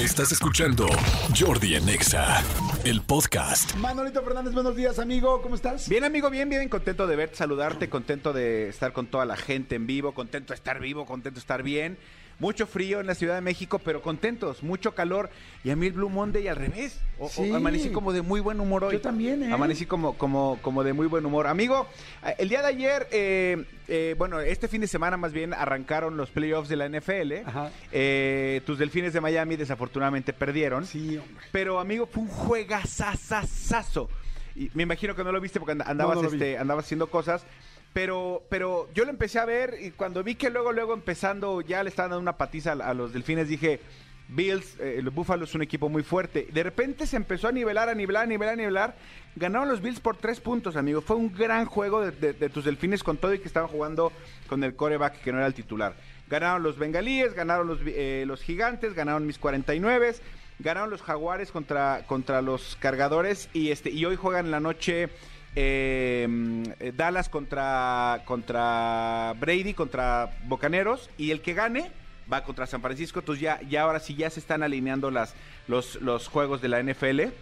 Estás 0.00 0.32
escuchando 0.32 0.86
Jordi 1.38 1.74
en 1.74 1.86
Exa, 1.86 2.42
el 2.84 3.02
podcast. 3.02 3.74
Manolito 3.76 4.22
Fernández, 4.22 4.54
buenos 4.54 4.74
días, 4.74 4.98
amigo. 4.98 5.42
¿Cómo 5.42 5.56
estás? 5.56 5.90
Bien, 5.90 6.04
amigo, 6.04 6.30
bien, 6.30 6.48
bien, 6.48 6.66
contento 6.70 7.06
de 7.06 7.16
verte, 7.16 7.36
saludarte, 7.36 7.90
contento 7.90 8.32
de 8.32 8.70
estar 8.70 8.94
con 8.94 9.08
toda 9.08 9.26
la 9.26 9.36
gente 9.36 9.74
en 9.74 9.86
vivo, 9.86 10.14
contento 10.14 10.54
de 10.54 10.56
estar 10.56 10.80
vivo, 10.80 11.04
contento 11.04 11.34
de 11.34 11.40
estar 11.40 11.62
bien. 11.62 11.98
Mucho 12.40 12.66
frío 12.66 13.00
en 13.00 13.06
la 13.06 13.14
Ciudad 13.14 13.34
de 13.36 13.42
México, 13.42 13.78
pero 13.78 14.00
contentos, 14.02 14.62
mucho 14.62 14.94
calor. 14.94 15.28
Y 15.62 15.70
a 15.70 15.76
mí 15.76 15.86
el 15.86 15.92
Blue 15.92 16.08
Monday 16.08 16.48
al 16.48 16.56
revés. 16.56 16.98
O- 17.18 17.26
o 17.26 17.28
Sí. 17.28 17.52
amanecí 17.52 17.90
como 17.90 18.12
de 18.14 18.22
muy 18.22 18.40
buen 18.40 18.58
humor 18.60 18.82
hoy. 18.84 18.94
Yo 18.94 19.00
también, 19.02 19.42
¿eh? 19.42 19.52
Amanecí 19.52 19.84
como, 19.86 20.16
como, 20.16 20.58
como 20.62 20.82
de 20.82 20.94
muy 20.94 21.06
buen 21.06 21.24
humor. 21.26 21.46
Amigo, 21.46 21.86
eh, 22.26 22.34
el 22.38 22.48
día 22.48 22.62
de 22.62 22.68
ayer, 22.68 23.06
eh, 23.12 23.64
eh, 23.88 24.14
bueno, 24.16 24.40
este 24.40 24.68
fin 24.68 24.80
de 24.80 24.86
semana 24.86 25.18
más 25.18 25.32
bien 25.32 25.52
arrancaron 25.52 26.16
los 26.16 26.30
playoffs 26.30 26.70
de 26.70 26.76
la 26.76 26.86
NFL. 26.88 27.42
Ajá. 27.44 27.70
Eh, 27.92 28.62
tus 28.64 28.78
delfines 28.78 29.12
de 29.12 29.20
Miami 29.20 29.56
desafortunadamente 29.56 30.32
perdieron. 30.32 30.86
Sí, 30.86 31.18
hombre. 31.18 31.44
Pero, 31.52 31.78
amigo, 31.78 32.06
fue 32.06 32.22
un 32.22 32.28
juegazazazazo. 32.30 34.08
Y 34.56 34.70
me 34.74 34.82
imagino 34.82 35.14
que 35.14 35.22
no 35.24 35.30
lo 35.32 35.40
viste 35.40 35.60
porque 35.60 35.72
and- 35.72 35.82
andabas, 35.86 36.16
No, 36.16 36.22
no 36.22 36.28
lo 36.28 36.30
vi. 36.30 36.36
este, 36.42 36.58
andabas 36.58 36.84
haciendo 36.86 37.08
cosas. 37.08 37.44
Pero, 37.92 38.44
pero 38.48 38.88
yo 38.94 39.04
lo 39.04 39.10
empecé 39.10 39.38
a 39.38 39.44
ver 39.44 39.76
y 39.80 39.90
cuando 39.90 40.22
vi 40.22 40.36
que 40.36 40.50
luego, 40.50 40.72
luego 40.72 40.94
empezando, 40.94 41.60
ya 41.60 41.82
le 41.82 41.88
estaban 41.88 42.10
dando 42.10 42.22
una 42.22 42.36
patiza 42.36 42.72
a, 42.72 42.94
los 42.94 43.12
delfines, 43.12 43.48
dije, 43.48 43.80
Bills, 44.28 44.78
eh, 44.78 45.00
los 45.02 45.12
Buffalo 45.12 45.44
es 45.44 45.54
un 45.56 45.62
equipo 45.62 45.88
muy 45.88 46.04
fuerte. 46.04 46.46
De 46.52 46.62
repente 46.62 47.04
se 47.06 47.16
empezó 47.16 47.48
a 47.48 47.52
nivelar, 47.52 47.88
a 47.88 47.94
nivelar, 47.94 48.22
a 48.22 48.26
nivelar, 48.26 48.54
a 48.54 48.56
nivelar. 48.56 48.96
Ganaron 49.34 49.68
los 49.68 49.82
Bills 49.82 49.98
por 49.98 50.16
tres 50.16 50.40
puntos, 50.40 50.76
amigo. 50.76 51.00
Fue 51.00 51.16
un 51.16 51.32
gran 51.32 51.66
juego 51.66 52.00
de, 52.00 52.32
tus 52.48 52.64
delfines 52.64 53.02
con 53.02 53.16
todo 53.16 53.34
y 53.34 53.40
que 53.40 53.48
estaban 53.48 53.68
jugando 53.68 54.12
con 54.46 54.62
el 54.62 54.76
coreback 54.76 55.20
que 55.20 55.32
no 55.32 55.38
era 55.38 55.48
el 55.48 55.54
titular. 55.54 55.94
Ganaron 56.28 56.62
los 56.62 56.78
bengalíes, 56.78 57.34
ganaron 57.34 57.66
los, 57.66 57.80
eh, 57.86 58.22
los 58.24 58.40
gigantes, 58.42 58.94
ganaron 58.94 59.26
mis 59.26 59.38
49 59.38 60.14
ganaron 60.60 60.90
los 60.90 61.02
jaguares 61.02 61.50
contra, 61.50 62.04
contra 62.06 62.42
los 62.42 62.76
cargadores 62.76 63.48
y 63.52 63.70
este 63.70 63.90
y 63.90 64.04
hoy 64.04 64.16
juegan 64.16 64.50
la 64.50 64.60
noche 64.60 65.08
eh, 65.56 66.28
eh, 66.78 66.92
Dallas 66.96 67.28
contra 67.28 68.22
contra 68.24 69.34
Brady 69.38 69.74
contra 69.74 70.36
Bocaneros 70.44 71.10
y 71.18 71.30
el 71.30 71.40
que 71.40 71.54
gane 71.54 71.90
va 72.32 72.44
contra 72.44 72.66
San 72.66 72.80
Francisco. 72.80 73.20
Entonces 73.20 73.42
ya 73.42 73.60
ya 73.68 73.82
ahora 73.82 74.00
sí 74.00 74.14
ya 74.14 74.30
se 74.30 74.40
están 74.40 74.62
alineando 74.62 75.10
las 75.10 75.34
los 75.66 75.96
los 75.96 76.28
juegos 76.28 76.60
de 76.60 76.68
la 76.68 76.82
NFL 76.82 77.32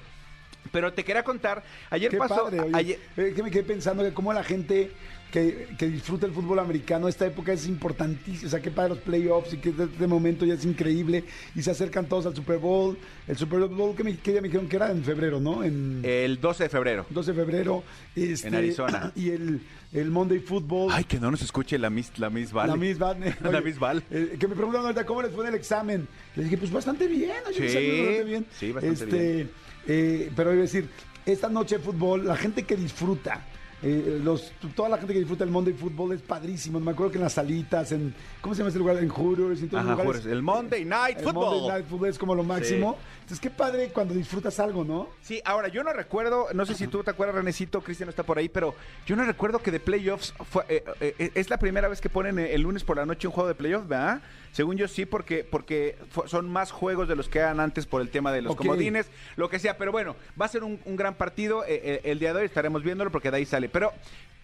pero 0.73 0.93
te 0.93 1.05
quería 1.05 1.23
contar 1.23 1.63
ayer 1.91 2.11
Qué 2.11 2.17
pasó 2.19 2.45
padre, 2.45 2.61
oye. 2.61 2.71
ayer- 2.75 2.99
Eh, 3.17 3.33
que 3.35 3.43
me 3.43 3.51
quedé 3.51 3.63
pensando 3.65 4.03
que 4.03 4.13
cómo 4.13 4.33
la 4.33 4.45
gente 4.45 4.91
que, 5.31 5.69
que 5.79 5.87
disfruta 5.89 6.25
el 6.25 6.33
fútbol 6.33 6.59
americano, 6.59 7.07
esta 7.07 7.27
época 7.27 7.53
es 7.53 7.67
importantísima. 7.67 8.47
O 8.47 8.51
sea, 8.51 8.61
qué 8.63 8.71
padre 8.71 8.91
los 8.91 8.99
playoffs 9.01 9.53
y 9.53 9.59
que 9.59 9.73
de 9.73 9.85
este 9.85 10.07
momento 10.07 10.47
ya 10.47 10.55
es 10.55 10.65
increíble. 10.65 11.23
Y 11.55 11.61
se 11.61 11.71
acercan 11.71 12.07
todos 12.07 12.25
al 12.25 12.35
Super 12.35 12.57
Bowl. 12.57 12.97
El 13.27 13.37
Super 13.37 13.61
Bowl 13.67 13.95
que, 13.95 14.05
me, 14.05 14.17
que 14.17 14.33
ya 14.33 14.41
me 14.41 14.49
dijeron 14.49 14.69
que 14.71 14.77
era 14.77 14.91
en 14.91 15.05
febrero, 15.05 15.39
¿no? 15.39 15.63
En 15.65 16.01
el 16.03 16.41
12 16.41 16.63
de 16.65 16.69
febrero 16.71 17.05
12 17.11 17.33
de 17.33 17.37
febrero. 17.45 17.85
Este, 18.17 18.49
En 18.49 18.55
Arizona. 18.55 19.13
Y 19.17 19.29
el, 19.29 19.61
el 19.93 20.11
Monday 20.11 20.39
Football. 20.39 20.93
ay 20.95 21.05
que 21.05 21.21
no 21.21 21.31
nos 21.31 21.43
escuche 21.43 21.77
la 21.79 21.91
Miss 21.91 22.11
la 22.19 22.31
Miss 22.31 22.51
Valley. 22.51 22.71
La 22.71 22.77
Miss 22.79 22.99
Val. 22.99 23.37
La 23.43 23.61
Miss 23.61 23.79
Val. 23.79 24.03
eh, 24.11 24.37
que 24.41 24.49
me 24.49 24.55
preguntan 24.55 24.81
ahorita 24.83 25.05
cómo 25.05 25.21
les 25.21 25.33
fue 25.33 25.45
en 25.45 25.51
el 25.51 25.57
examen. 25.57 26.09
Les 26.37 26.47
dije, 26.47 26.57
pues 26.57 26.71
bastante 26.71 27.07
bien. 27.07 27.33
oye, 27.47 27.55
Sí, 27.55 27.63
bastante 27.65 28.25
bien. 28.25 28.47
sí, 28.59 28.73
bastante 28.73 29.05
Este, 29.05 29.35
bien. 29.35 29.51
Eh, 29.89 30.31
pero 30.37 30.53
iba 30.53 30.61
a 30.61 30.63
decir, 30.63 30.89
esta 31.27 31.49
noche 31.49 31.79
de 31.79 31.85
fútbol, 31.85 32.27
la 32.27 32.37
gente 32.37 32.63
que 32.63 32.77
disfruta, 32.77 33.41
eh, 33.83 34.21
los, 34.23 34.53
toda 34.75 34.89
la 34.89 34.99
gente 34.99 35.13
que 35.13 35.21
disfruta 35.21 35.45
el 35.45 35.51
Monday 35.51 35.75
Football 35.75 36.13
es 36.13 36.23
padrísimo. 36.23 36.81
Me 36.81 36.91
acuerdo 36.91 37.13
que 37.13 37.19
en 37.19 37.25
las 37.25 37.35
salitas, 37.35 37.93
en, 37.93 38.15
¿cómo 38.41 38.55
se 38.55 38.59
llama 38.59 38.71
ese 38.71 38.79
lugar? 38.79 38.97
En 38.99 39.09
Hooters, 39.09 39.63
en 39.63 39.69
todos 39.69 39.85
Ajá, 39.85 39.95
los 39.95 40.05
lugares. 40.05 40.27
El 40.27 40.43
Monday 40.43 40.85
Night 40.85 41.19
el 41.19 41.25
Football. 41.25 41.45
Monday 41.45 41.69
Night 41.69 41.87
Football 41.89 42.09
es 42.09 42.19
como 42.19 42.35
lo 42.35 42.45
máximo. 42.45 42.99
Entonces, 43.21 43.41
qué 43.41 43.51
padre 43.51 43.91
cuando 43.93 44.15
disfrutas 44.15 44.59
algo, 44.59 44.85
¿no? 44.85 45.09
Sí, 45.21 45.41
ahora 45.45 45.69
yo 45.69 45.85
no 45.85 45.93
recuerdo, 45.93 46.47
no 46.55 46.65
sé 46.65 46.75
si 46.75 46.87
tú 46.87 47.03
te 47.05 47.11
acuerdas, 47.11 47.37
Renecito, 47.37 47.83
Cristian 47.83 48.09
está 48.09 48.23
por 48.23 48.39
ahí, 48.39 48.49
pero 48.49 48.75
yo 49.07 49.17
no 49.17 49.25
recuerdo 49.25 49.59
que 49.59 49.71
de 49.71 49.81
playoffs 49.81 50.33
fue, 50.51 50.65
eh, 50.69 50.85
eh, 51.01 51.15
eh, 51.19 51.31
es 51.35 51.51
la 51.51 51.59
primera 51.59 51.89
vez 51.89 52.01
que 52.01 52.09
ponen 52.09 52.39
eh, 52.39 52.55
el 52.55 52.63
lunes 52.63 52.85
por 52.85 52.97
la 52.97 53.05
noche 53.05 53.29
un 53.29 53.35
juego 53.35 53.49
de 53.49 53.55
playoffs, 53.55 53.87
¿verdad? 53.87 54.23
Según 54.53 54.77
yo 54.77 54.89
sí, 54.89 55.05
porque, 55.05 55.45
porque 55.45 55.97
son 56.27 56.49
más 56.51 56.73
juegos 56.73 57.07
de 57.07 57.15
los 57.15 57.29
que 57.29 57.39
eran 57.39 57.61
antes 57.61 57.85
por 57.87 58.01
el 58.01 58.09
tema 58.09 58.33
de 58.33 58.41
los 58.41 58.57
comodines, 58.57 59.07
lo 59.37 59.51
que 59.51 59.59
sea, 59.59 59.77
pero 59.77 59.93
bueno, 59.93 60.17
va 60.41 60.47
a 60.47 60.49
ser 60.49 60.65
un, 60.65 60.81
un 60.87 60.97
gran 60.97 61.15
partido, 61.15 61.65
eh, 61.65 61.81
eh, 61.85 62.01
el 62.05 62.19
día 62.19 62.33
de 62.33 62.41
hoy 62.41 62.47
estaremos 62.47 62.83
viéndolo 62.83 63.11
porque 63.11 63.31
de 63.31 63.37
ahí 63.37 63.45
sale, 63.45 63.68
pero 63.69 63.93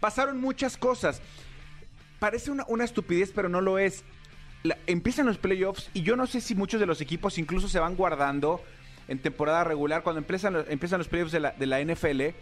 pasaron 0.00 0.40
muchas 0.40 0.76
cosas. 0.76 1.20
Parece 2.18 2.50
una, 2.50 2.84
estupidez, 2.84 3.32
pero 3.34 3.48
no 3.48 3.60
lo 3.60 3.78
es. 3.78 4.04
Empiezan 4.86 5.26
los 5.26 5.36
playoffs 5.38 5.90
y 5.92 6.02
yo 6.02 6.16
no 6.16 6.26
sé 6.26 6.40
si 6.40 6.54
muchos 6.54 6.80
de 6.80 6.86
los 6.86 7.00
equipos 7.00 7.36
incluso 7.38 7.68
se 7.68 7.78
van 7.78 7.96
guardando 7.96 8.62
en 9.08 9.18
temporada 9.18 9.64
regular. 9.64 10.02
Cuando 10.02 10.20
empiezan 10.20 10.52
los, 10.54 10.66
los 10.66 11.08
playoffs 11.08 11.32
de 11.32 11.40
la, 11.66 11.84
NFL, 11.84 12.34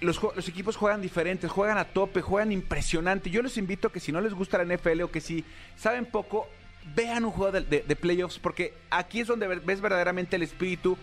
los, 0.00 0.20
los 0.34 0.48
equipos 0.48 0.76
juegan 0.76 1.02
diferentes, 1.02 1.50
juegan 1.50 1.76
a 1.76 1.84
tope, 1.84 2.22
juegan 2.22 2.52
impresionante. 2.52 3.28
Yo 3.30 3.42
les 3.42 3.58
invito 3.58 3.88
a 3.88 3.92
que 3.92 4.00
si 4.00 4.12
no 4.12 4.20
les 4.20 4.32
gusta 4.32 4.62
la 4.62 4.74
NFL 4.74 5.02
o 5.02 5.10
que 5.10 5.20
si 5.20 5.44
saben 5.76 6.06
poco, 6.06 6.48
vean 6.94 7.24
un 7.24 7.32
juego 7.32 7.52
de, 7.52 7.82
de- 7.82 7.96
playoffs 7.96 8.38
porque 8.38 8.72
aquí 8.90 9.20
es 9.20 9.26
donde 9.26 9.46
ves 9.46 9.80
verdaderamente 9.80 10.36
el 10.36 10.42
espíritu 10.42 10.96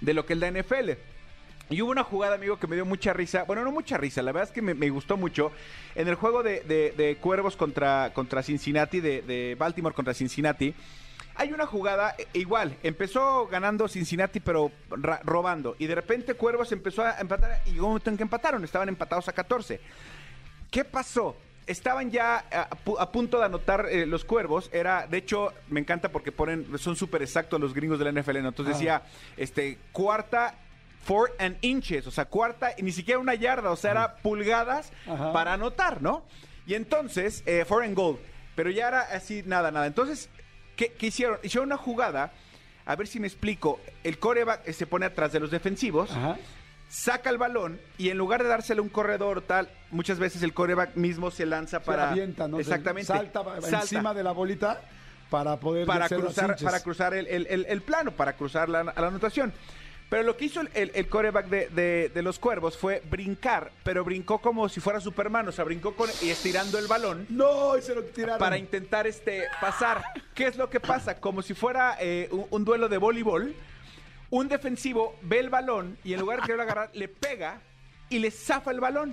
de 0.00 0.14
lo 0.14 0.24
que 0.24 0.32
es 0.32 0.38
la 0.38 0.50
NFL. 0.50 0.92
Y 1.68 1.82
hubo 1.82 1.90
una 1.90 2.04
jugada, 2.04 2.36
amigo, 2.36 2.58
que 2.58 2.66
me 2.68 2.76
dio 2.76 2.84
mucha 2.84 3.12
risa. 3.12 3.42
Bueno, 3.42 3.64
no 3.64 3.72
mucha 3.72 3.96
risa, 3.98 4.22
la 4.22 4.30
verdad 4.32 4.48
es 4.48 4.54
que 4.54 4.62
me, 4.62 4.74
me 4.74 4.88
gustó 4.90 5.16
mucho. 5.16 5.50
En 5.96 6.06
el 6.06 6.14
juego 6.14 6.42
de, 6.42 6.60
de- 6.60 6.92
de 6.96 7.16
Cuervos 7.16 7.56
contra, 7.56 8.12
contra 8.14 8.42
Cincinnati, 8.42 9.00
de, 9.00 9.22
de 9.22 9.56
Baltimore 9.58 9.94
contra 9.94 10.14
Cincinnati, 10.14 10.72
hay 11.34 11.52
una 11.52 11.66
jugada 11.66 12.14
eh, 12.18 12.26
igual. 12.34 12.76
Empezó 12.84 13.48
ganando 13.48 13.88
Cincinnati, 13.88 14.38
pero 14.40 14.70
ra- 14.90 15.20
robando. 15.24 15.74
Y 15.80 15.86
de 15.86 15.96
repente 15.96 16.34
Cuervos 16.34 16.70
empezó 16.70 17.02
a 17.02 17.18
empatar 17.18 17.60
y 17.66 17.72
llegó 17.72 17.86
un 17.86 17.90
momento 17.94 18.10
en 18.10 18.16
que 18.16 18.22
empataron. 18.22 18.62
Estaban 18.62 18.88
empatados 18.88 19.28
a 19.28 19.32
14. 19.32 19.80
¿Qué 20.70 20.84
pasó? 20.84 21.36
Estaban 21.66 22.12
ya 22.12 22.44
a, 22.52 22.70
pu- 22.84 22.96
a 22.98 23.10
punto 23.10 23.40
de 23.40 23.46
anotar 23.46 23.86
eh, 23.90 24.06
los 24.06 24.24
cuervos. 24.24 24.70
Era, 24.72 25.08
de 25.08 25.18
hecho, 25.18 25.52
me 25.68 25.80
encanta 25.80 26.10
porque 26.10 26.30
ponen, 26.30 26.78
son 26.78 26.94
súper 26.94 27.22
exactos 27.22 27.60
los 27.60 27.74
gringos 27.74 27.98
de 27.98 28.04
la 28.10 28.12
NFL. 28.22 28.40
¿no? 28.40 28.48
Entonces 28.50 28.74
Ah. 28.76 28.78
decía, 28.78 29.02
este, 29.36 29.78
cuarta, 29.90 30.54
four 31.06 31.30
and 31.38 31.56
inches, 31.62 32.06
o 32.06 32.10
sea, 32.10 32.24
cuarta, 32.24 32.72
y 32.76 32.82
ni 32.82 32.90
siquiera 32.92 33.20
una 33.20 33.34
yarda, 33.34 33.70
o 33.70 33.76
sea, 33.76 33.92
era 33.92 34.16
pulgadas 34.16 34.92
Ajá. 35.06 35.32
para 35.32 35.52
anotar, 35.52 36.02
¿no? 36.02 36.24
Y 36.66 36.74
entonces, 36.74 37.42
eh, 37.46 37.64
four 37.64 37.84
and 37.84 37.94
goal. 37.94 38.18
Pero 38.56 38.70
ya 38.70 38.88
era 38.88 39.00
así, 39.02 39.42
nada, 39.46 39.70
nada. 39.70 39.86
Entonces, 39.86 40.28
¿qué, 40.74 40.92
qué 40.92 41.06
hicieron? 41.06 41.38
Hicieron 41.44 41.68
una 41.68 41.76
jugada. 41.76 42.32
A 42.86 42.96
ver 42.96 43.06
si 43.06 43.20
me 43.20 43.26
explico. 43.28 43.78
El 44.02 44.18
coreback 44.18 44.66
eh, 44.66 44.72
se 44.72 44.86
pone 44.86 45.06
atrás 45.06 45.30
de 45.32 45.38
los 45.40 45.50
defensivos 45.50 46.10
Ajá. 46.10 46.36
saca 46.88 47.30
el 47.30 47.38
balón 47.38 47.80
y 47.98 48.08
en 48.10 48.18
lugar 48.18 48.42
de 48.42 48.48
dárselo 48.48 48.80
a 48.80 48.84
un 48.84 48.88
corredor 48.88 49.42
tal, 49.42 49.68
muchas 49.90 50.18
veces 50.18 50.42
el 50.42 50.54
coreback 50.54 50.94
mismo 50.96 51.30
se 51.30 51.46
lanza 51.46 51.80
Se 51.80 51.84
para 51.84 52.10
avienta, 52.10 52.48
¿no? 52.48 52.56
Se 52.56 52.62
exactamente 52.62 53.06
Salta, 53.08 53.44
salta 53.60 53.80
encima 53.82 54.14
de 54.14 54.22
la 54.24 54.32
bolita 54.32 54.80
para 55.30 55.56
poder 55.58 55.86
para 55.86 56.08
cruzar 56.08 56.56
para 56.62 56.80
cruzar 56.80 57.14
el, 57.14 57.26
el- 57.26 57.46
el- 57.48 57.66
el 57.68 57.82
plano, 57.82 58.12
para 58.12 58.34
cruzar 58.34 58.68
la, 58.68 58.84
la 58.84 58.92
anotación. 58.96 59.52
Pero 60.08 60.22
lo 60.22 60.36
que 60.36 60.44
hizo 60.44 60.60
el, 60.60 60.70
el, 60.74 60.92
el 60.94 61.08
coreback 61.08 61.46
de, 61.48 61.68
de- 61.70 62.08
de 62.14 62.22
los 62.22 62.38
cuervos 62.38 62.76
fue 62.78 63.02
brincar, 63.10 63.72
pero 63.82 64.04
brincó 64.04 64.38
como 64.38 64.68
si 64.68 64.78
fuera 64.80 65.00
Superman, 65.00 65.48
o 65.48 65.52
sea, 65.52 65.64
brincó 65.64 65.96
con, 65.96 66.08
y 66.22 66.30
estirando 66.30 66.78
el 66.78 66.86
balón 66.86 67.26
No, 67.28 67.76
y 67.76 67.82
se 67.82 67.92
lo 67.94 68.04
tiraron. 68.04 68.38
para 68.38 68.56
intentar 68.56 69.08
este 69.08 69.44
pasar. 69.60 70.04
¿Qué 70.34 70.46
es 70.46 70.56
lo 70.56 70.70
que 70.70 70.78
pasa? 70.78 71.18
Como 71.18 71.42
si 71.42 71.54
fuera 71.54 71.96
eh, 72.00 72.28
un, 72.30 72.46
un 72.50 72.64
duelo 72.64 72.88
de 72.88 72.98
voleibol, 72.98 73.52
un 74.30 74.48
defensivo 74.48 75.16
ve 75.22 75.40
el 75.40 75.50
balón 75.50 75.98
y 76.04 76.12
en 76.12 76.20
lugar 76.20 76.36
de 76.38 76.42
quererlo 76.42 76.62
agarrar, 76.62 76.90
le 76.92 77.08
pega 77.08 77.60
y 78.08 78.20
le 78.20 78.30
zafa 78.30 78.70
el 78.70 78.78
balón. 78.80 79.12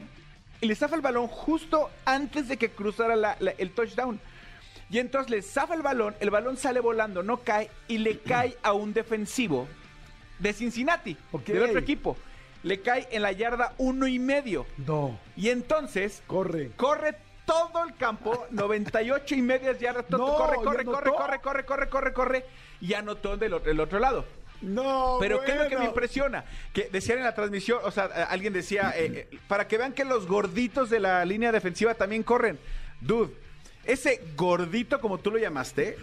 Y 0.61 0.67
le 0.67 0.75
zafa 0.75 0.95
el 0.95 1.01
balón 1.01 1.27
justo 1.27 1.89
antes 2.05 2.47
de 2.47 2.57
que 2.57 2.69
cruzara 2.69 3.15
la- 3.15 3.35
la- 3.39 3.51
el 3.57 3.71
touchdown. 3.71 4.19
Y 4.91 4.99
entonces 4.99 5.31
le 5.31 5.41
zafa 5.41 5.73
el 5.73 5.81
balón, 5.81 6.15
el 6.19 6.29
balón 6.29 6.55
sale 6.55 6.79
volando, 6.81 7.23
no 7.23 7.37
cae 7.37 7.71
y 7.87 7.97
le 7.97 8.19
cae 8.19 8.55
a 8.61 8.73
un 8.73 8.93
defensivo 8.93 9.67
de 10.39 10.53
Cincinnati, 10.53 11.17
Ok. 11.31 11.45
del 11.45 11.63
otro 11.63 11.79
equipo. 11.79 12.17
Le 12.63 12.81
cae 12.81 13.07
en 13.11 13.21
la 13.21 13.31
yarda 13.31 13.73
uno 13.77 14.07
y 14.07 14.19
medio. 14.19 14.65
No, 14.77 15.19
Y 15.35 15.49
entonces 15.49 16.23
corre. 16.27 16.71
corre 16.77 17.15
todo 17.45 17.83
el 17.85 17.95
campo, 17.95 18.45
98 18.51 19.35
y 19.35 19.41
medias 19.41 19.79
yardas, 19.79 20.09
No, 20.09 20.35
corre, 20.35 20.57
¿y 20.61 20.63
corre, 20.63 20.85
corre, 20.85 21.11
corre, 21.11 21.39
corre, 21.41 21.65
corre, 21.65 21.89
corre, 21.89 22.13
corre, 22.13 22.45
y 22.79 22.93
anotó 22.93 23.35
del 23.37 23.53
otro, 23.53 23.67
del 23.69 23.79
otro 23.81 23.99
lado. 23.99 24.25
No, 24.61 25.17
Pero 25.19 25.41
¿qué 25.43 25.51
es 25.51 25.57
lo 25.57 25.67
que 25.67 25.77
me 25.77 25.83
impresiona? 25.83 26.45
Que 26.71 26.87
decían 26.89 27.17
en 27.17 27.25
la 27.25 27.35
transmisión, 27.35 27.79
o 27.83 27.91
sea, 27.91 28.05
alguien 28.29 28.53
decía, 28.53 28.93
eh, 28.95 29.27
eh, 29.29 29.37
para 29.49 29.67
que 29.67 29.77
vean 29.77 29.91
que 29.91 30.05
los 30.05 30.25
gorditos 30.25 30.89
de 30.89 31.01
la 31.01 31.25
línea 31.25 31.51
defensiva 31.51 31.95
también 31.95 32.23
corren. 32.23 32.57
Dude, 33.01 33.33
ese 33.83 34.21
gordito 34.37 35.01
como 35.01 35.17
tú 35.17 35.31
lo 35.31 35.37
llamaste, 35.37 35.97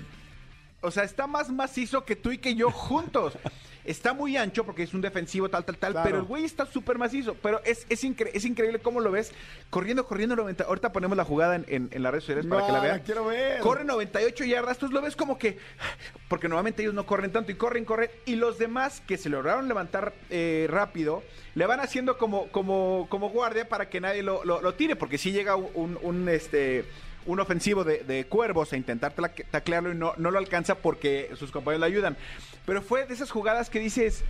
o 0.81 0.91
sea, 0.91 1.05
está 1.05 1.27
más 1.27 1.51
macizo 1.51 2.05
que 2.05 2.17
tú 2.17 2.33
y 2.33 2.39
que 2.39 2.55
yo 2.55 2.71
juntos. 2.71 3.35
está 3.83 4.13
muy 4.13 4.37
ancho 4.37 4.65
porque 4.65 4.83
es 4.83 4.93
un 4.93 5.01
defensivo, 5.01 5.49
tal, 5.49 5.65
tal, 5.65 5.77
tal, 5.79 5.93
Claro. 5.93 6.05
pero 6.07 6.19
el 6.19 6.25
güey 6.25 6.45
está 6.45 6.67
súper 6.67 6.99
macizo. 6.99 7.35
Pero 7.43 7.61
es, 7.65 7.87
es, 7.89 8.05
incre- 8.05 8.31
es 8.35 8.45
increíble 8.45 8.79
cómo 8.79 9.01
lo 9.01 9.11
ves 9.11 9.33
corriendo, 9.71 10.07
corriendo 10.07 10.37
90. 10.37 10.65
Ahorita 10.65 10.93
ponemos 10.93 11.17
la 11.17 11.25
jugada 11.25 11.57
en, 11.57 11.65
en- 11.67 11.89
en 11.91 12.03
las 12.03 12.13
redes 12.13 12.25
sociales 12.25 12.47
para 12.47 12.67
que 12.67 12.73
la 12.73 12.79
la 12.79 12.85
vean. 12.85 13.01
quiero 13.05 13.25
ver. 13.25 13.59
Corre 13.61 13.85
98 13.85 14.45
yardas, 14.45 14.77
tú 14.79 14.89
lo 14.89 15.01
ves 15.01 15.17
como 15.17 15.39
que. 15.39 15.59
Porque 16.29 16.47
normalmente 16.49 16.83
ellos 16.83 16.95
no 16.95 17.07
corren 17.07 17.33
tanto 17.33 17.51
y 17.53 17.55
corren, 17.55 17.85
corren. 17.87 18.11
Y 18.27 18.37
los 18.37 18.59
demás 18.59 19.01
que 19.07 19.17
se 19.17 19.29
lograron 19.31 19.67
levantar 19.67 20.13
eh, 20.29 20.67
rápido, 20.71 21.23
le 21.55 21.67
van 21.67 21.81
haciendo 21.81 22.19
como, 22.19 22.49
como, 22.49 23.07
como 23.09 23.31
guardia 23.31 23.67
para 23.69 23.89
que 23.89 24.01
nadie 24.01 24.23
lo, 24.23 24.45
lo- 24.45 24.61
lo 24.61 24.75
tire. 24.75 24.95
Porque 24.95 25.17
si 25.19 25.33
llega 25.33 25.57
un, 25.57 25.71
un- 25.75 25.99
un, 26.03 26.29
este. 26.29 26.85
Un 27.27 27.39
ofensivo 27.41 27.85
de, 27.85 28.25
cuervos 28.29 28.73
a 28.73 28.77
intentar 28.77 29.15
tla- 29.15 29.33
taclearlo 29.51 29.93
y 29.93 29.95
no, 29.95 30.15
no 30.17 30.31
lo 30.31 30.39
alcanza 30.39 30.75
porque 30.77 31.31
sus 31.37 31.51
compañeros 31.51 31.81
le 31.81 31.87
ayudan. 31.95 32.17
Pero 32.67 32.83
fue 32.83 33.07
de 33.07 33.15
esas 33.15 33.31
jugadas 33.31 33.69
que 33.71 33.79
dices, 33.79 34.23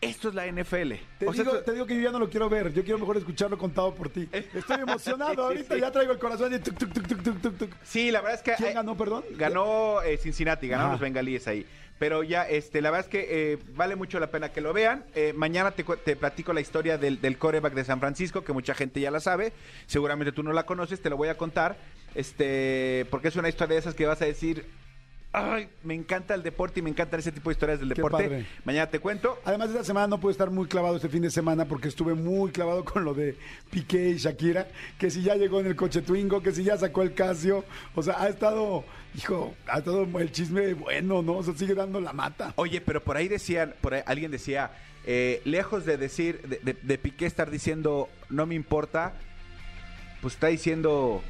esto 0.00 0.28
es 0.30 0.34
la 0.34 0.46
NFL. 0.46 0.92
Te, 1.18 1.26
O 1.26 1.32
sea, 1.32 1.44
digo, 1.44 1.56
esto- 1.56 1.62
te 1.64 1.72
digo 1.72 1.86
que 1.86 1.94
yo 1.96 2.00
ya 2.02 2.10
no 2.12 2.18
lo 2.18 2.30
quiero 2.30 2.48
ver, 2.48 2.72
yo 2.72 2.82
quiero 2.82 2.98
mejor 2.98 3.16
escucharlo 3.18 3.58
contado 3.58 3.94
por 3.94 4.08
ti. 4.08 4.28
Estoy 4.54 4.80
emocionado 4.80 5.44
ahorita, 5.44 5.76
ya 5.76 5.90
traigo 5.92 6.12
el 6.12 6.18
corazón 6.18 6.54
y 6.54 6.58
tuc, 6.58 6.78
tuc, 6.78 6.92
tuc, 6.92 7.06
tuc, 7.22 7.40
tuc, 7.42 7.58
tuc. 7.58 7.70
Sí, 7.82 8.10
la 8.10 8.20
verdad 8.20 8.36
es 8.36 8.42
que... 8.42 8.54
¿Quién 8.54 8.74
ganó, 8.74 8.96
perdón? 8.96 9.24
Ganó 9.36 10.00
eh, 10.02 10.16
Cincinnati, 10.16 10.68
ganaron 10.68 10.92
Ajá. 10.92 10.94
los 10.94 11.00
bengalíes 11.02 11.46
ahí. 11.48 11.66
Pero 11.98 12.22
ya, 12.22 12.48
este, 12.48 12.80
la 12.80 12.90
verdad 12.90 13.06
es 13.06 13.10
que 13.10 13.26
eh, 13.52 13.58
vale 13.74 13.94
mucho 13.94 14.18
la 14.20 14.30
pena 14.30 14.48
que 14.52 14.62
lo 14.62 14.72
vean. 14.72 15.04
Eh, 15.14 15.34
mañana 15.36 15.72
te, 15.72 15.84
te 15.84 16.16
platico 16.16 16.54
la 16.54 16.62
historia 16.62 16.96
del, 16.96 17.20
del 17.20 17.36
coreback 17.36 17.74
de 17.74 17.84
San 17.84 18.00
Francisco, 18.00 18.42
que 18.42 18.54
mucha 18.54 18.72
gente 18.74 19.00
ya 19.00 19.10
la 19.10 19.20
sabe. 19.20 19.52
Seguramente 19.86 20.32
tú 20.32 20.42
no 20.42 20.54
la 20.54 20.64
conoces, 20.64 21.02
te 21.02 21.10
lo 21.10 21.18
voy 21.18 21.28
a 21.28 21.36
contar. 21.36 21.76
Este, 22.14 23.06
porque 23.10 23.28
es 23.28 23.36
una 23.36 23.50
historia 23.50 23.74
de 23.74 23.80
esas 23.80 23.94
que 23.94 24.06
vas 24.06 24.22
a 24.22 24.24
decir. 24.24 24.64
Ay, 25.32 25.68
me 25.84 25.94
encanta 25.94 26.34
el 26.34 26.42
deporte 26.42 26.80
y 26.80 26.82
me 26.82 26.90
encantan 26.90 27.20
ese 27.20 27.30
tipo 27.30 27.50
de 27.50 27.54
historias 27.54 27.78
del 27.78 27.90
Qué 27.90 27.94
deporte. 27.94 28.24
padre. 28.24 28.46
Mañana 28.64 28.90
te 28.90 28.98
cuento. 28.98 29.38
Además, 29.44 29.68
esta 29.70 29.84
semana 29.84 30.08
no 30.08 30.18
pude 30.18 30.32
estar 30.32 30.50
muy 30.50 30.66
clavado 30.66 30.96
este 30.96 31.08
fin 31.08 31.22
de 31.22 31.30
semana 31.30 31.66
porque 31.66 31.86
estuve 31.86 32.14
muy 32.14 32.50
clavado 32.50 32.84
con 32.84 33.04
lo 33.04 33.14
de 33.14 33.36
Piqué 33.70 34.08
y 34.10 34.16
Shakira, 34.16 34.66
que 34.98 35.08
si 35.08 35.22
ya 35.22 35.36
llegó 35.36 35.60
en 35.60 35.66
el 35.66 35.76
coche 35.76 36.02
Twingo, 36.02 36.42
que 36.42 36.50
si 36.50 36.64
ya 36.64 36.76
sacó 36.76 37.02
el 37.02 37.14
Casio, 37.14 37.64
o 37.94 38.02
sea, 38.02 38.20
ha 38.20 38.28
estado, 38.28 38.84
hijo, 39.16 39.54
ha 39.68 39.78
estado 39.78 40.02
el 40.18 40.32
chisme 40.32 40.74
bueno, 40.74 41.22
¿no? 41.22 41.36
O 41.36 41.42
sea, 41.44 41.54
sigue 41.54 41.76
dando 41.76 42.00
la 42.00 42.12
mata. 42.12 42.52
Oye, 42.56 42.80
pero 42.80 43.00
por 43.00 43.16
ahí 43.16 43.28
decían, 43.28 43.74
por 43.80 43.94
ahí 43.94 44.02
alguien 44.06 44.32
decía, 44.32 44.72
eh, 45.06 45.42
lejos 45.44 45.86
de 45.86 45.96
decir, 45.96 46.42
de, 46.42 46.58
de- 46.58 46.76
de 46.82 46.98
Piqué 46.98 47.26
estar 47.26 47.52
diciendo, 47.52 48.08
no 48.30 48.46
me 48.46 48.56
importa, 48.56 49.12
pues 50.22 50.34
está 50.34 50.48
diciendo, 50.48 51.22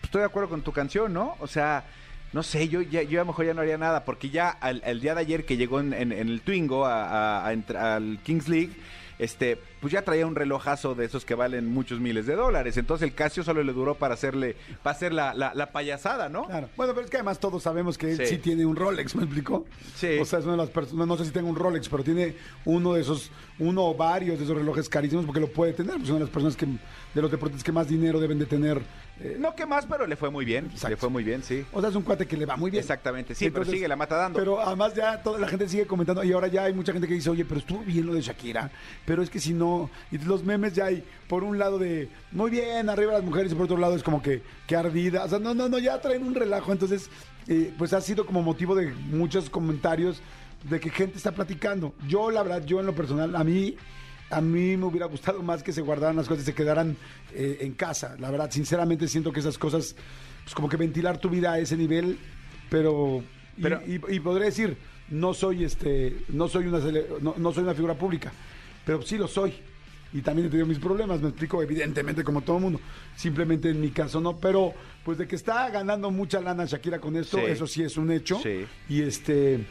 "Pues 0.00 0.04
estoy 0.08 0.20
de 0.22 0.26
acuerdo 0.26 0.48
con 0.48 0.62
tu 0.62 0.72
canción, 0.72 1.12
¿no? 1.12 1.36
O 1.38 1.46
sea, 1.46 1.84
no 2.32 2.42
sé, 2.42 2.68
yo 2.68 2.80
ya, 2.80 3.02
yo 3.02 3.20
a 3.20 3.24
lo 3.24 3.28
mejor 3.28 3.46
ya 3.46 3.54
no 3.54 3.60
haría 3.60 3.78
nada, 3.78 4.04
porque 4.04 4.30
ya 4.30 4.56
el 4.84 5.00
día 5.00 5.14
de 5.14 5.20
ayer 5.20 5.44
que 5.44 5.56
llegó 5.56 5.80
en, 5.80 5.92
el 6.12 6.40
Twingo 6.40 6.86
a- 6.86 7.46
al 7.46 8.18
Kings 8.22 8.48
League, 8.48 8.70
este, 9.18 9.58
pues 9.82 9.92
ya 9.92 10.00
traía 10.02 10.26
un 10.26 10.34
relojazo 10.34 10.94
de 10.94 11.04
esos 11.04 11.26
que 11.26 11.34
valen 11.34 11.66
muchos 11.70 12.00
miles 12.00 12.24
de 12.24 12.34
dólares. 12.36 12.78
Entonces 12.78 13.06
el 13.06 13.14
Casio 13.14 13.42
solo 13.44 13.62
le 13.62 13.74
duró 13.74 13.96
para 13.96 14.14
hacerle, 14.14 14.56
para 14.82 14.96
hacer 14.96 15.12
la, 15.12 15.34
la- 15.34 15.52
la 15.54 15.72
payasada, 15.72 16.30
¿no? 16.30 16.46
Claro. 16.46 16.70
Bueno, 16.76 16.94
pero 16.94 17.04
es 17.04 17.10
que 17.10 17.18
además 17.18 17.38
todos 17.38 17.62
sabemos 17.62 17.98
que 17.98 18.12
él 18.12 18.16
Sí. 18.16 18.26
sí, 18.26 18.38
tiene 18.38 18.64
un 18.64 18.76
Rolex, 18.76 19.14
¿me 19.16 19.24
explicó? 19.24 19.66
Sí. 19.94 20.18
O 20.20 20.24
sea, 20.24 20.38
es 20.38 20.44
una 20.46 20.52
de 20.54 20.58
las 20.58 20.70
personas, 20.70 21.06
no 21.06 21.16
sé 21.18 21.24
si 21.26 21.32
tenga 21.32 21.48
un 21.50 21.56
Rolex, 21.56 21.88
pero 21.90 22.02
tiene 22.02 22.36
uno 22.64 22.94
de 22.94 23.00
esos, 23.02 23.30
uno 23.58 23.84
o 23.84 23.94
varios 23.94 24.38
de 24.38 24.44
esos 24.44 24.56
relojes 24.56 24.88
carísimos 24.88 25.26
porque 25.26 25.40
lo 25.40 25.48
puede 25.48 25.72
tener. 25.72 25.92
Pues 25.96 26.04
es 26.04 26.10
una 26.10 26.20
de 26.20 26.24
las 26.26 26.30
personas 26.32 26.56
que, 26.56 26.64
de 26.66 27.20
los 27.20 27.30
deportes 27.30 27.62
que 27.64 27.72
más 27.72 27.88
dinero 27.88 28.20
deben 28.20 28.38
de 28.38 28.46
tener. 28.46 28.80
eh, 29.20 29.36
No 29.40 29.54
que 29.56 29.66
más, 29.66 29.84
pero 29.86 30.06
le 30.06 30.14
fue 30.16 30.30
muy 30.30 30.44
bien. 30.44 30.66
Exacto. 30.66 30.88
Le 30.90 30.96
fue 30.96 31.08
muy 31.08 31.24
bien, 31.24 31.42
sí. 31.42 31.64
O 31.72 31.80
sea, 31.80 31.90
es 31.90 31.96
un 31.96 32.02
cuate 32.02 32.26
que 32.26 32.36
le 32.36 32.46
va 32.46 32.56
muy 32.56 32.70
bien. 32.70 32.80
Exactamente, 32.80 33.34
sí, 33.34 33.50
pero 33.50 33.64
sigue 33.64 33.88
la 33.88 33.96
mata 33.96 34.16
dando. 34.16 34.38
Pero 34.38 34.60
además 34.60 34.94
ya 34.94 35.22
toda 35.22 35.38
la 35.40 35.48
gente 35.48 35.68
sigue 35.68 35.86
comentando 35.86 36.22
y 36.22 36.32
ahora 36.32 36.46
ya 36.46 36.64
hay 36.64 36.72
mucha 36.72 36.92
gente 36.92 37.08
que 37.08 37.14
dice, 37.14 37.30
oye, 37.30 37.44
pero 37.44 37.58
estuvo 37.58 37.80
bien 37.80 38.06
lo 38.06 38.14
de 38.14 38.20
Shakira, 38.20 38.70
pero 39.04 39.22
es 39.22 39.30
que 39.30 39.40
si 39.40 39.52
no, 39.52 39.71
y 40.10 40.18
los 40.18 40.44
memes 40.44 40.72
ya 40.74 40.86
hay, 40.86 41.04
por 41.28 41.44
un 41.44 41.58
lado 41.58 41.78
de, 41.78 42.08
muy 42.32 42.50
bien, 42.50 42.88
arriba 42.88 43.12
las 43.12 43.22
mujeres, 43.24 43.52
y 43.52 43.54
por 43.54 43.64
otro 43.64 43.76
lado 43.78 43.94
es 43.96 44.02
como 44.02 44.22
que, 44.22 44.42
que 44.66 44.76
ardida, 44.76 45.24
o 45.24 45.28
sea, 45.28 45.38
no, 45.38 45.54
no, 45.54 45.68
no, 45.68 45.78
ya 45.78 46.00
traen 46.00 46.22
un 46.24 46.34
relajo, 46.34 46.72
entonces, 46.72 47.08
eh, 47.48 47.72
pues 47.78 47.92
ha 47.92 48.00
sido 48.00 48.24
como 48.26 48.42
motivo 48.42 48.74
de 48.74 48.92
muchos 49.10 49.48
comentarios 49.50 50.20
de 50.68 50.78
que 50.80 50.90
gente 50.90 51.16
está 51.16 51.32
platicando. 51.32 51.94
Yo, 52.08 52.30
la 52.30 52.42
verdad, 52.42 52.64
yo 52.64 52.80
en 52.80 52.86
lo 52.86 52.94
personal, 52.94 53.34
a 53.36 53.44
mí... 53.44 53.76
A 54.30 54.40
mí 54.40 54.78
me 54.78 54.86
hubiera 54.86 55.04
gustado 55.04 55.42
más 55.42 55.62
que 55.62 55.74
se 55.74 55.82
guardaran 55.82 56.16
las 56.16 56.26
cosas 56.26 56.44
y 56.44 56.46
se 56.46 56.54
quedaran 56.54 56.96
eh, 57.34 57.58
en 57.60 57.74
casa. 57.74 58.16
La 58.18 58.30
verdad, 58.30 58.50
sinceramente 58.50 59.06
siento 59.06 59.30
que 59.30 59.40
esas 59.40 59.58
cosas, 59.58 59.94
pues 60.44 60.54
como 60.54 60.70
que 60.70 60.78
ventilar 60.78 61.18
tu 61.18 61.28
vida 61.28 61.52
a 61.52 61.58
ese 61.58 61.76
nivel, 61.76 62.18
pero, 62.70 63.22
y- 63.58 63.60
Pero- 63.62 63.82
y, 63.86 64.00
y 64.16 64.20
podré 64.20 64.46
decir, 64.46 64.78
no 65.10 65.34
soy 65.34 65.64
este, 65.64 66.16
no 66.30 66.48
soy 66.48 66.64
una 66.66 66.78
no 67.36 67.52
soy 67.52 67.62
una 67.64 67.74
figura 67.74 67.92
pública, 67.92 68.32
pero 68.84 69.02
sí 69.02 69.16
lo 69.18 69.28
soy. 69.28 69.52
Y 70.14 70.20
también 70.20 70.46
he 70.48 70.50
tenido 70.50 70.66
mis 70.66 70.78
problemas, 70.78 71.22
me 71.22 71.28
explico, 71.30 71.62
evidentemente, 71.62 72.22
como 72.22 72.42
todo 72.42 72.58
mundo. 72.58 72.78
Simplemente 73.16 73.70
en 73.70 73.80
mi 73.80 73.90
caso 73.90 74.20
no, 74.20 74.36
pero 74.36 74.74
pues 75.04 75.16
de 75.16 75.26
que 75.26 75.36
está 75.36 75.70
ganando 75.70 76.10
mucha 76.10 76.38
lana 76.40 76.66
Shakira 76.66 76.98
con 77.00 77.16
esto, 77.16 77.38
Sí. 77.38 77.44
eso 77.46 77.66
sí 77.66 77.82
es 77.82 77.96
un 77.96 78.10
hecho. 78.10 78.38
Sí. 78.42 78.66
Y 78.90 79.02
este 79.02 79.64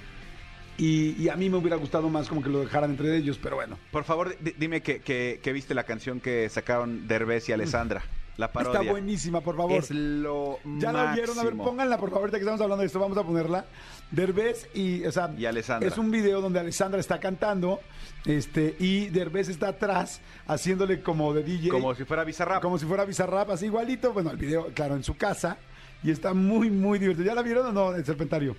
y, 0.78 1.22
y 1.22 1.30
a 1.30 1.36
mí 1.36 1.48
me 1.48 1.58
hubiera 1.58 1.76
gustado 1.76 2.10
más 2.10 2.28
como 2.28 2.42
que 2.42 2.50
lo 2.50 2.62
dejaran 2.62 2.90
entre 2.92 3.16
ellos, 3.16 3.38
pero 3.42 3.58
bueno. 3.58 3.78
Por 3.92 4.04
favor, 4.04 4.36
di- 4.40 4.56
dime 4.58 4.82
que, 4.82 5.00
que- 5.02 5.40
que 5.44 5.54
viste 5.54 5.76
la 5.76 5.84
canción 5.84 6.20
que 6.20 6.50
sacaron 6.50 7.08
Derbez 7.08 7.48
y 7.50 7.52
Alessandra. 7.52 8.02
La 8.38 8.52
parodia. 8.52 8.80
Está 8.80 8.92
buenísima, 8.92 9.42
por 9.42 9.56
favor. 9.58 9.80
Es 9.84 9.92
lo 9.92 10.60
Ya 10.80 10.92
la 10.92 11.14
vieron, 11.14 11.38
a 11.38 11.44
ver, 11.44 11.56
pónganla, 11.56 11.98
por 11.98 12.10
favor, 12.10 12.24
ahorita 12.24 12.38
que 12.38 12.44
estamos 12.44 12.62
hablando 12.62 12.82
de 12.82 12.88
esto, 12.88 13.00
vamos 13.00 13.18
a 13.18 13.24
ponerla. 13.24 13.66
Derbez 14.10 14.68
y, 14.74 15.04
o 15.06 15.12
sea, 15.12 15.34
Y 15.38 15.46
Alessandra. 15.46 15.88
es 15.88 15.98
un 15.98 16.12
video 16.12 16.42
donde 16.42 16.60
Alessandra 16.60 17.00
está 17.00 17.20
cantando, 17.20 17.80
este, 18.26 18.76
y 18.80 19.08
Derbez 19.10 19.50
está 19.50 19.70
atrás 19.70 20.22
haciéndole 20.48 21.02
como 21.02 21.34
de 21.34 21.44
DJ. 21.44 21.70
Como 21.70 21.94
si 21.96 22.04
fuera 22.06 22.24
Bizarrap. 22.24 22.62
como 22.62 22.78
si 22.78 22.86
fuera 22.86 23.06
Bizarrap, 23.06 23.52
así 23.52 23.66
igualito. 23.66 24.12
Bueno, 24.14 24.32
el 24.32 24.38
video, 24.38 24.68
claro, 24.74 24.96
en 24.96 25.04
su 25.04 25.16
casa. 25.18 25.58
Y 26.04 26.10
está 26.10 26.34
muy, 26.34 26.72
muy 26.72 26.98
divertido. 26.98 27.28
¿Ya 27.28 27.36
la 27.36 27.44
vieron 27.44 27.68
o 27.68 27.72
no, 27.72 27.94
el 27.96 28.04
serpentario? 28.04 28.56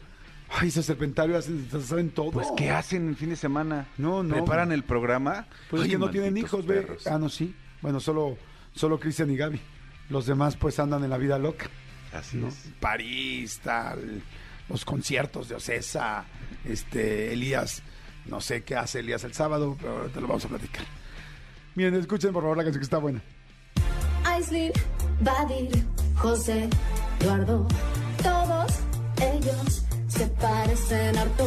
Ay, 0.48 0.68
ese 0.68 0.82
serpentario 0.82 1.36
hacen, 1.36 1.66
saben 1.82 2.10
todo. 2.10 2.30
Pues, 2.30 2.46
¿qué 2.56 2.70
hacen 2.70 3.08
el 3.08 3.16
fin 3.16 3.30
de 3.30 3.36
semana? 3.36 3.88
No, 3.98 4.22
no. 4.22 4.34
¿Preparan 4.36 4.70
el 4.70 4.84
programa? 4.84 5.46
Pues 5.70 5.82
es 5.82 5.88
que 5.88 5.98
no 5.98 6.10
tienen 6.10 6.36
hijos, 6.36 6.66
ve. 6.66 6.82
perros. 6.82 7.06
Ah, 7.06 7.18
no, 7.18 7.28
sí. 7.28 7.54
Bueno, 7.80 7.98
solo, 8.00 8.36
solo 8.74 8.98
Cristian 8.98 9.30
y 9.30 9.36
Gaby. 9.36 9.60
Los 10.08 10.26
demás, 10.26 10.56
pues, 10.56 10.78
andan 10.78 11.04
en 11.04 11.10
la 11.10 11.18
vida 11.18 11.38
loca. 11.38 11.66
Así 12.12 12.36
¿no? 12.36 12.48
es. 12.48 12.68
París, 12.80 13.60
tal, 13.62 14.22
los 14.68 14.84
conciertos 14.84 15.48
de 15.48 15.54
Ocesa, 15.54 16.24
este, 16.64 17.32
Elías, 17.32 17.82
no 18.26 18.40
sé 18.40 18.62
qué 18.62 18.76
hace 18.76 19.00
Elías 19.00 19.24
el 19.24 19.34
sábado, 19.34 19.76
pero 19.80 20.08
te 20.10 20.20
lo 20.20 20.28
vamos 20.28 20.44
a 20.44 20.48
platicar. 20.48 20.84
Miren, 21.74 21.94
escuchen 21.94 22.32
por 22.32 22.42
favor 22.42 22.56
la 22.56 22.64
canción 22.64 22.80
que 22.80 22.84
está 22.84 22.98
buena. 22.98 23.22
Aislinn, 24.24 24.72
Badir, 25.20 25.70
José, 26.16 26.68
Eduardo, 27.20 27.66
todos 28.22 28.72
ellos 29.20 29.84
se 30.08 30.26
parecen 30.26 31.16
harto. 31.16 31.46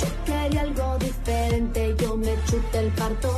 Yo 0.00 0.24
quería 0.24 0.62
algo 0.62 0.98
diferente, 0.98 1.94
yo 1.98 2.16
me 2.16 2.34
chuté 2.46 2.80
el 2.80 2.88
parto. 2.92 3.32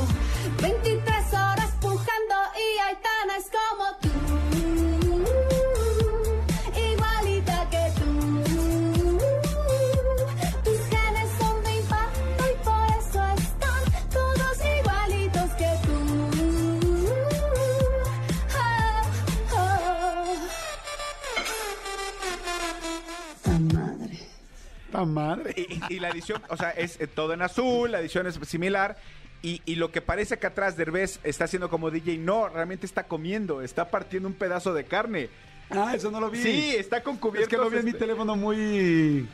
Madre! 25.05 25.53
Y, 25.55 25.95
y 25.95 25.99
la 25.99 26.09
edición, 26.09 26.41
o 26.49 26.57
sea, 26.57 26.71
es 26.71 26.99
eh, 26.99 27.07
todo 27.07 27.33
en 27.33 27.41
azul, 27.41 27.91
la 27.91 27.99
edición 27.99 28.27
es 28.27 28.39
similar. 28.47 28.97
Y, 29.41 29.61
y 29.65 29.75
lo 29.75 29.91
que 29.91 30.01
parece 30.01 30.39
que 30.39 30.47
atrás 30.47 30.75
Derbez 30.75 31.19
está 31.23 31.43
haciendo 31.43 31.69
como 31.69 31.91
DJ, 31.91 32.17
no, 32.17 32.49
realmente 32.49 32.85
está 32.87 33.03
comiendo, 33.03 33.61
está 33.61 33.91
partiendo 33.91 34.27
un 34.27 34.33
pedazo 34.33 34.73
de 34.73 34.85
carne. 34.85 35.29
Ah, 35.69 35.93
eso 35.95 36.09
no 36.09 36.19
lo 36.19 36.29
vi. 36.31 36.41
Sí, 36.41 36.75
está 36.75 37.03
con 37.03 37.15
es 37.15 37.19
cubiertos. 37.21 37.49
que 37.49 37.57
lo 37.57 37.69
vi 37.69 37.77
en 37.77 37.83
mi 37.85 37.91
este- 37.91 37.99
teléfono 38.05 38.35
muy... 38.35 39.27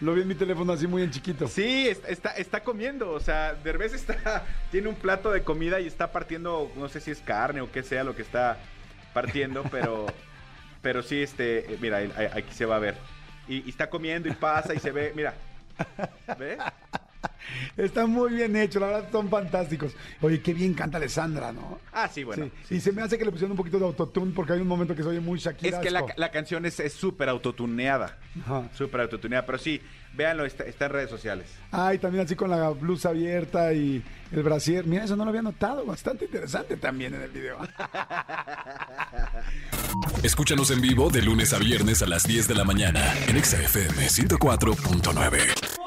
Lo 0.00 0.14
vi 0.14 0.22
en 0.22 0.28
mi 0.28 0.36
teléfono 0.36 0.72
así 0.72 0.86
muy 0.86 1.02
en 1.02 1.10
chiquito. 1.10 1.48
Sí, 1.48 1.88
es- 1.88 2.00
está, 2.06 2.30
está 2.30 2.62
comiendo, 2.62 3.10
o 3.10 3.20
sea, 3.20 3.54
Derbez 3.54 3.92
está, 3.94 4.44
tiene 4.70 4.88
un 4.88 4.94
plato 4.94 5.30
de 5.32 5.42
comida 5.42 5.80
y 5.80 5.86
está 5.86 6.12
partiendo, 6.12 6.70
no 6.76 6.88
sé 6.88 7.00
si 7.00 7.10
es 7.10 7.18
carne 7.20 7.60
o 7.60 7.70
qué 7.72 7.82
sea 7.82 8.04
lo 8.04 8.14
que 8.14 8.22
está 8.22 8.58
partiendo, 9.12 9.64
pero, 9.70 10.06
pero 10.82 11.02
sí, 11.02 11.20
este, 11.22 11.74
eh, 11.74 11.78
mira, 11.80 11.98
aquí 12.34 12.54
se 12.54 12.64
va 12.64 12.76
a 12.76 12.78
ver. 12.78 12.96
Y, 13.48 13.68
está 13.68 13.88
comiendo 13.88 14.28
y 14.28 14.32
pasa 14.32 14.74
y 14.74 14.78
se 14.78 14.90
ve, 14.90 15.12
mira, 15.14 15.34
¿ve? 16.38 16.58
Está 17.76 18.06
muy 18.06 18.34
bien 18.34 18.56
hecho, 18.56 18.80
la 18.80 18.86
verdad 18.86 19.08
son 19.10 19.28
fantásticos. 19.28 19.94
Oye, 20.20 20.40
qué 20.40 20.54
bien 20.54 20.74
canta 20.74 20.98
Alessandra, 20.98 21.52
¿no? 21.52 21.78
Ah, 21.92 22.08
sí, 22.08 22.24
bueno. 22.24 22.50
Sí, 22.68 22.76
y 22.76 22.80
se 22.80 22.92
me 22.92 23.02
hace 23.02 23.18
que 23.18 23.24
le 23.24 23.30
pusieron 23.30 23.52
un 23.52 23.56
poquito 23.56 23.78
de 23.78 23.84
autotune 23.84 24.32
porque 24.34 24.52
hay 24.54 24.60
un 24.60 24.68
momento 24.68 24.94
que 24.94 25.02
se 25.02 25.08
oye 25.08 25.20
muy 25.20 25.38
Shakira. 25.38 25.78
Es 25.78 25.82
que 25.82 25.90
la, 25.90 26.04
la 26.16 26.30
canción 26.30 26.64
es 26.66 26.80
súper 26.92 27.28
autotuneada. 27.28 28.18
Súper 28.74 29.02
autotuneada. 29.02 29.46
Pero 29.46 29.58
sí, 29.58 29.80
véanlo, 30.14 30.44
está, 30.44 30.64
está 30.64 30.86
en 30.86 30.92
redes 30.92 31.10
sociales. 31.10 31.46
Ah, 31.72 31.94
y 31.94 31.98
también 31.98 32.24
así 32.24 32.34
con 32.36 32.50
la 32.50 32.70
blusa 32.70 33.10
abierta 33.10 33.72
y 33.72 34.02
el 34.32 34.42
brasier. 34.42 34.86
Mira, 34.86 35.04
eso 35.04 35.16
no 35.16 35.24
lo 35.24 35.30
había 35.30 35.42
notado. 35.42 35.84
Bastante 35.84 36.26
interesante 36.26 36.76
también 36.76 37.14
en 37.14 37.22
el 37.22 37.30
video. 37.30 37.58
Escúchanos 40.22 40.70
en 40.70 40.80
vivo 40.80 41.10
de 41.10 41.22
lunes 41.22 41.52
a 41.52 41.58
viernes 41.58 42.02
a 42.02 42.06
las 42.06 42.24
10 42.24 42.48
de 42.48 42.54
la 42.54 42.64
mañana 42.64 43.14
en 43.28 43.36
Exa 43.36 43.60
FM 43.62 44.06
104.9. 44.06 45.77